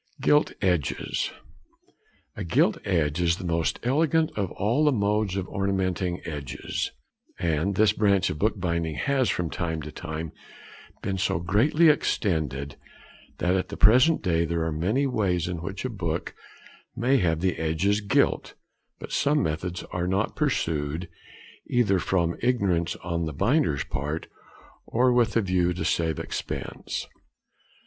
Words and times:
GILT 0.19 0.53
EDGES. 0.63 1.29
A 2.35 2.43
gilt 2.43 2.79
edge 2.83 3.21
is 3.21 3.37
the 3.37 3.45
most 3.45 3.79
elegant 3.83 4.31
of 4.35 4.49
all 4.53 4.91
modes 4.91 5.35
of 5.35 5.47
ornamenting 5.47 6.21
edges, 6.25 6.89
and 7.37 7.75
this 7.75 7.93
branch 7.93 8.31
of 8.31 8.39
bookbinding 8.39 8.95
has 8.95 9.29
from 9.29 9.51
time 9.51 9.79
to 9.83 9.91
time 9.91 10.31
been 11.03 11.19
so 11.19 11.37
greatly 11.37 11.87
extended, 11.87 12.77
that 13.37 13.55
at 13.55 13.69
the 13.69 13.77
present 13.77 14.23
day 14.23 14.43
there 14.43 14.63
are 14.63 14.71
many 14.71 15.05
ways 15.05 15.47
in 15.47 15.57
which 15.61 15.85
a 15.85 15.89
book 15.91 16.33
may 16.95 17.17
have 17.17 17.39
the 17.39 17.57
edges 17.57 18.01
gilt; 18.01 18.55
but 18.97 19.11
some 19.11 19.43
methods 19.43 19.83
are 19.91 20.07
not 20.07 20.35
pursued, 20.35 21.09
either 21.67 21.99
from 21.99 22.35
ignorance 22.41 22.95
on 23.03 23.25
the 23.25 23.33
binder's 23.33 23.83
part, 23.83 24.25
or 24.87 25.13
with 25.13 25.35
a 25.37 25.41
view 25.41 25.73
to 25.73 25.85
save 25.85 26.17
expense. 26.17 27.05